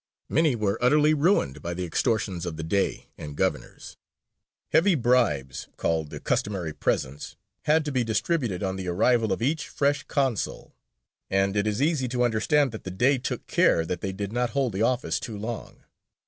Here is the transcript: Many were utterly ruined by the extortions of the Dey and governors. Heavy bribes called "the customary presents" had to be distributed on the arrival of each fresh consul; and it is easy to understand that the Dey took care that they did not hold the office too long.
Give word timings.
Many 0.29 0.55
were 0.55 0.83
utterly 0.83 1.13
ruined 1.13 1.61
by 1.61 1.75
the 1.75 1.85
extortions 1.85 2.47
of 2.47 2.57
the 2.57 2.63
Dey 2.63 3.11
and 3.19 3.35
governors. 3.37 3.97
Heavy 4.69 4.95
bribes 4.95 5.67
called 5.77 6.09
"the 6.09 6.19
customary 6.19 6.73
presents" 6.73 7.35
had 7.65 7.85
to 7.85 7.91
be 7.91 8.03
distributed 8.03 8.63
on 8.63 8.77
the 8.77 8.87
arrival 8.87 9.31
of 9.31 9.43
each 9.43 9.67
fresh 9.69 10.01
consul; 10.07 10.75
and 11.29 11.55
it 11.55 11.67
is 11.67 11.83
easy 11.83 12.07
to 12.07 12.23
understand 12.23 12.71
that 12.71 12.83
the 12.83 12.89
Dey 12.89 13.19
took 13.19 13.45
care 13.45 13.85
that 13.85 14.01
they 14.01 14.11
did 14.11 14.33
not 14.33 14.49
hold 14.57 14.73
the 14.73 14.81
office 14.81 15.19
too 15.19 15.37
long. 15.37 15.83